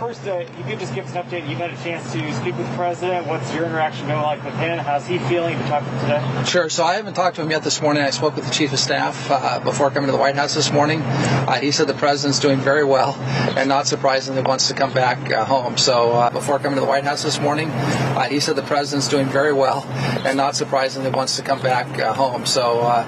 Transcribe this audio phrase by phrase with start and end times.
[0.00, 1.46] first, uh, you could just give us an update.
[1.46, 3.26] You've had a chance to speak with the president.
[3.26, 4.78] What's your interaction been like with him?
[4.78, 5.58] How's he feeling?
[5.58, 6.44] You talked to him today?
[6.44, 6.70] Sure.
[6.70, 8.02] So I haven't talked to him yet this morning.
[8.02, 10.72] I spoke with the chief of staff uh, before coming to the White House this
[10.72, 11.02] morning.
[11.02, 13.14] Uh, he said the president's doing very well
[13.58, 15.76] and not surprisingly wants to come back uh, home.
[15.76, 19.08] So uh, before coming to the White House this morning, uh, he said the president's
[19.08, 19.84] doing very well
[20.24, 22.46] and not surprisingly wants to come back home.
[22.46, 23.04] So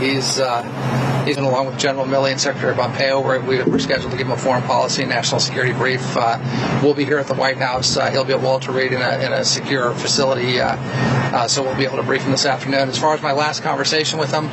[0.00, 0.40] he's
[1.24, 3.20] he's along with General Milley and Secretary Pompeo.
[3.20, 6.16] We're, we're scheduled to give him a foreign policy and national security brief.
[6.82, 7.94] we'll be here at the White House.
[8.12, 10.58] he'll be at Walter Reed in a, in a secure facility,
[11.48, 12.88] so we'll be able to brief him this afternoon.
[12.88, 14.48] As far as my last conversation with him,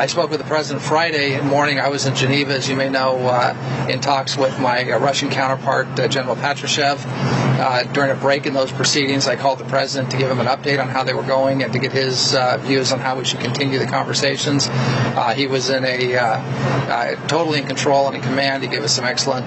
[0.00, 1.78] I spoke with the president Friday morning.
[1.78, 5.28] I was in Geneva, as you may know, uh, in talks with my uh, Russian
[5.28, 7.39] counterpart, uh, General Patrushev.
[7.60, 10.46] Uh, during a break in those proceedings, I called the president to give him an
[10.46, 13.26] update on how they were going and to get his uh, views on how we
[13.26, 14.66] should continue the conversations.
[14.70, 18.62] Uh, he was in a totally in control and in command.
[18.62, 19.46] He gave us some excellent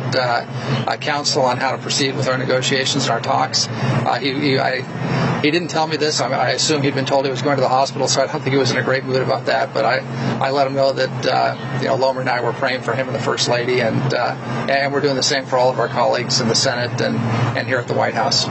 [1.01, 3.65] counsel on how to proceed with our negotiations and our talks.
[4.21, 4.81] he, he I,
[5.43, 6.21] he didn't tell me this.
[6.21, 8.41] I, I assume he'd been told he was going to the hospital, so I don't
[8.41, 9.73] think he was in a great mood about that.
[9.73, 9.99] But I,
[10.39, 13.07] I let him know that uh, you know Lo-Mari and I were praying for him
[13.07, 14.35] and the First Lady, and uh,
[14.69, 17.17] and we're doing the same for all of our colleagues in the Senate and,
[17.57, 18.47] and here at the White House.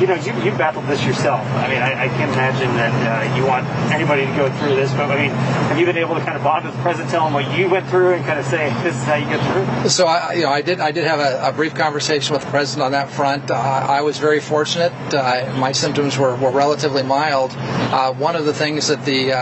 [0.00, 1.40] You know, you you battled this yourself.
[1.40, 4.92] I mean, I, I can't imagine that uh, you want anybody to go through this.
[4.92, 7.26] But I mean, have you been able to kind of bond with the president, tell
[7.26, 9.90] him what you went through, and kind of say this is how you get through?
[9.90, 12.50] So I, you know, I did I did have a, a brief conversation with the
[12.50, 13.50] president on that front.
[13.50, 14.92] Uh, I was very fortunate.
[15.12, 17.52] Uh, my symptoms were, were relatively mild
[17.86, 19.38] uh, one of the things that the uh,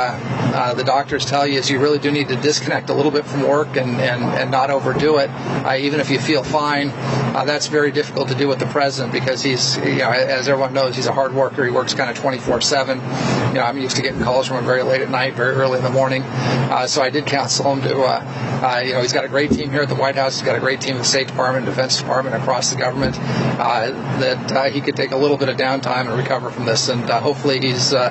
[0.55, 3.25] uh, the doctors tell you is you really do need to disconnect a little bit
[3.25, 5.28] from work and, and, and not overdo it.
[5.31, 6.91] Uh, even if you feel fine,
[7.35, 10.73] uh, that's very difficult to do with the president because he's, you know, as everyone
[10.73, 11.65] knows, he's a hard worker.
[11.65, 13.49] He works kind of 24/7.
[13.49, 15.79] You know, I'm used to getting calls from him very late at night, very early
[15.79, 16.23] in the morning.
[16.23, 19.83] Uh, so I did counsel him to, you know, he's got a great team here
[19.83, 20.39] at the White House.
[20.39, 23.17] He's got a great team in the State Department, Defense Department, across the government.
[23.17, 27.61] that he could take a little bit of downtime and recover from this, and hopefully
[27.61, 28.11] he's uh,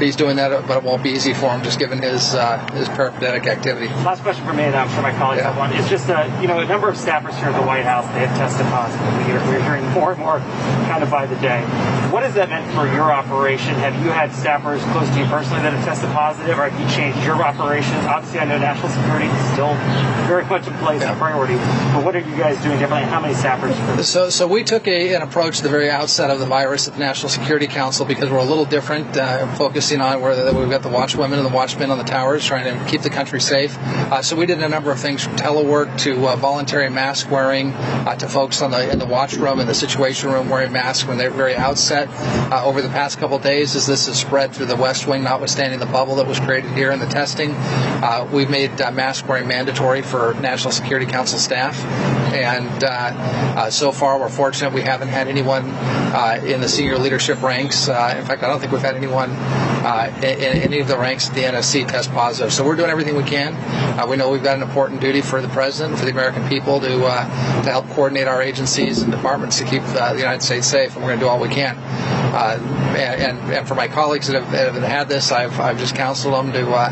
[0.00, 2.88] he's doing that, but it won't be easy for him just given his uh, his
[2.88, 3.88] peripatetic activity.
[4.04, 5.52] Last question for me, and I'm sure my colleagues yeah.
[5.52, 5.72] have one.
[5.72, 8.26] It's just uh, you know a number of staffers here at the White House they
[8.26, 9.06] have tested positive.
[9.26, 10.38] We're, we're hearing more and more
[10.86, 11.60] kind of by the day.
[12.10, 13.74] What has that meant for your operation?
[13.82, 16.86] Have you had staffers close to you personally that have tested positive, or have you
[16.94, 18.06] changed your operations?
[18.06, 19.74] Obviously, I know national security is still
[20.26, 21.14] very much in place yeah.
[21.14, 21.54] a priority.
[21.54, 23.08] But what are you guys doing differently?
[23.10, 24.04] How many staffers?
[24.04, 26.94] So, so we took a, an approach at the very outset of the virus at
[26.94, 30.82] the National Security Council because we're a little different, uh, focusing on where we've got
[30.82, 33.76] the watchwomen and the watchmen on the towers, trying to keep the country safe.
[33.78, 37.72] Uh, so we did a number of things from telework to uh, voluntary mask wearing
[37.72, 41.08] uh, to folks on the in the watch room and the situation room wearing masks
[41.08, 42.10] when they're very outset.
[42.52, 45.80] Uh, over the past couple days, as this has spread through the West Wing, notwithstanding
[45.80, 49.48] the bubble that was created here in the testing, uh, we've made uh, mask wearing
[49.48, 51.82] mandatory for National Security Council staff.
[52.34, 55.64] And uh, uh, so far, we're fortunate we haven't had anyone
[56.44, 57.88] in the senior leadership ranks.
[57.88, 57.94] in
[58.26, 59.30] fact, I don't think we've had anyone
[59.84, 62.52] uh, in, any of the ranks at the NSC test positive.
[62.52, 63.54] So we're doing everything we can.
[63.98, 66.80] Uh, we know we've got an important duty for the president, for the American people,
[66.80, 70.66] to uh, to help coordinate our agencies and departments to keep uh, the United States
[70.66, 72.23] safe, and we're going to do all we can.
[72.34, 72.58] Uh,
[72.96, 76.52] and, and, for my colleagues that have, have, had this, I've, I've just counseled them
[76.52, 76.90] to uh,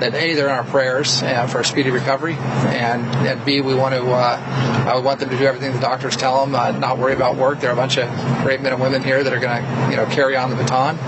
[0.00, 3.94] that a they're in our prayers for a speedy recovery, and, and b we want
[3.94, 7.60] to I want them to do everything the doctors tell them, not worry about work.
[7.60, 8.08] There are a bunch of
[8.42, 10.98] great men and women here that are going to you know carry on the baton,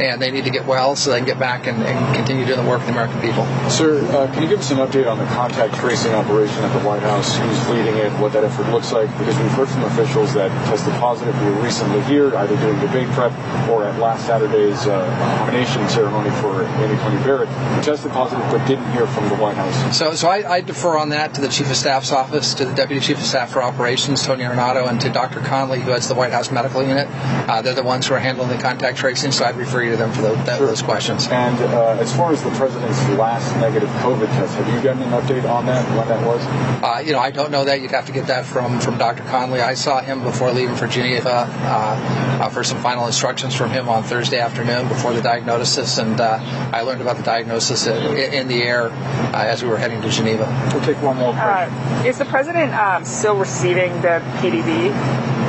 [0.00, 2.62] and they need to get well so they can get back and, and continue doing
[2.62, 3.44] the work of the American people.
[3.68, 6.86] Sir, uh, can you give us an update on the contact tracing operation at the
[6.86, 7.36] White House?
[7.36, 8.12] Who's leading it?
[8.20, 9.08] What that effort looks like?
[9.18, 13.31] Because we've heard from officials that tested positive were recently here, either doing debate prep
[13.68, 15.06] or at last Saturday's uh,
[15.38, 17.48] nomination ceremony for Amy Coney Barrett,
[17.82, 19.96] tested positive but didn't hear from the White House.
[19.96, 22.74] So, so I, I defer on that to the Chief of Staff's office, to the
[22.74, 25.40] Deputy Chief of Staff for Operations, Tony Ornato, and to Dr.
[25.40, 27.08] Conley, who heads the White House Medical Unit.
[27.10, 29.96] Uh, they're the ones who are handling the contact tracing, so I'd refer you to
[29.96, 30.66] them for the, that, sure.
[30.66, 31.28] those questions.
[31.28, 35.10] And uh, as far as the president's last negative COVID test, have you gotten an
[35.10, 35.82] update on that?
[35.96, 36.42] When that was?
[36.82, 37.80] Uh, you know, I don't know that.
[37.80, 39.22] You'd have to get that from from Dr.
[39.24, 39.60] Conley.
[39.60, 43.88] I saw him before leaving for Geneva uh, uh, for some final instructions from him
[43.88, 46.38] on Thursday afternoon before the diagnosis, and uh,
[46.72, 48.88] I learned about the diagnosis in, the air
[49.32, 50.44] as we were heading to Geneva.
[50.74, 51.32] We'll take one more.
[51.32, 52.06] question.
[52.06, 54.92] is the president um, still receiving the PDB?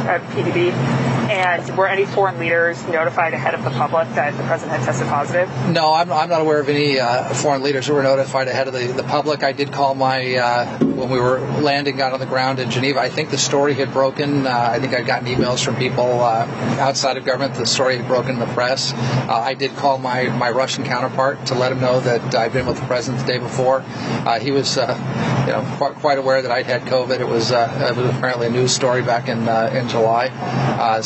[0.04, 1.13] PDB?
[1.34, 5.08] And were any foreign leaders notified ahead of the public that the president had tested
[5.08, 5.50] positive?
[5.70, 8.74] No, I'm, I'm not aware of any uh, foreign leaders who were notified ahead of
[8.76, 9.42] the, the public.
[9.42, 13.00] I did call my, uh, when we were landing out on the ground in Geneva,
[13.00, 14.46] I think the story had broken.
[14.46, 16.46] Uh, I think I'd gotten emails from people uh,
[16.80, 17.56] outside of government.
[17.56, 18.94] The story had broken in the press.
[18.94, 22.68] Uh, I did call my, my Russian counterpart to let him know that I'd been
[22.68, 23.84] with the president the day before.
[23.88, 27.20] Uh, he was you know, quite, quite aware that I'd had COVID.
[27.20, 30.28] It was, it was apparently a news story back in in July.
[30.28, 31.02] Uh,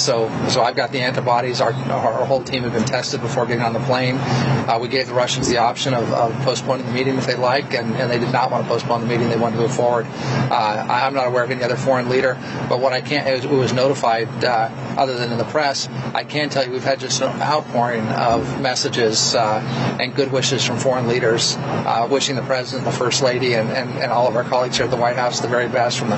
[0.49, 1.61] so, I've got the antibodies.
[1.61, 4.17] Our, our whole team had been tested before getting on the plane.
[4.17, 7.73] Uh, we gave the Russians the option of, of postponing the meeting if they like,
[7.73, 9.29] and, and they did not want to postpone the meeting.
[9.29, 10.05] They wanted to move forward.
[10.09, 12.37] Uh, I'm not aware of any other foreign leader,
[12.69, 15.87] but what I can't, it was, it was notified, uh, other than in the press,
[16.13, 19.59] I can tell you we've had just an outpouring of messages uh,
[19.99, 23.89] and good wishes from foreign leaders, uh, wishing the president, the first lady, and, and,
[23.99, 26.15] and all of our colleagues here at the White House the very best, from the,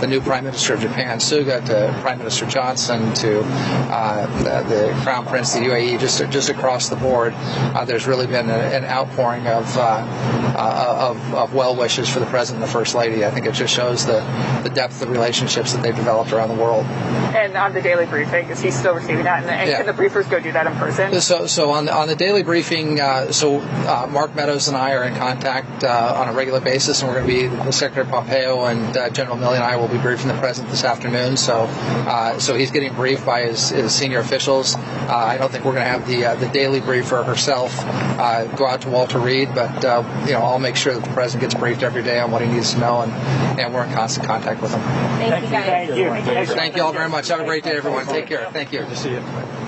[0.00, 5.00] the new Prime Minister of Japan, Suga, to Prime Minister Johnson, to uh, the, the
[5.02, 7.32] Crown Prince, the UAE, just just across the board.
[7.36, 12.20] Uh, there's really been a, an outpouring of, uh, uh, of of well wishes for
[12.20, 13.24] the president and the first lady.
[13.24, 14.20] I think it just shows the
[14.62, 16.84] the depth of relationships that they've developed around the world.
[17.34, 19.42] And on the daily briefing, is he still receiving that?
[19.42, 19.78] And, and Yeah.
[19.78, 21.20] can the briefers go do that in person?
[21.20, 24.92] So, so on the, on the daily briefing, uh, so uh, Mark Meadows and I
[24.92, 28.06] are in contact uh, on a regular basis, and we're going to be the Secretary
[28.06, 31.36] Pompeo and uh, General Milley and I will be briefing the president this afternoon.
[31.36, 34.76] So, uh, so he's getting briefed by his, his senior officials.
[34.76, 38.44] Uh, I don't think we're going to have the uh, the daily briefer herself uh,
[38.56, 41.42] go out to Walter Reed, but uh, you know I'll make sure that the president
[41.50, 43.12] gets briefed every day on what he needs to know, and,
[43.60, 44.80] and we're in constant contact with him.
[44.80, 45.88] Thank you guys.
[45.88, 46.08] Thank you.
[46.08, 46.54] Thank you.
[46.54, 47.28] Thank you all very much.
[47.28, 48.06] Have a great day, everyone.
[48.06, 48.48] Take care.
[48.52, 48.80] Thank you.
[48.80, 49.61] Good to see you.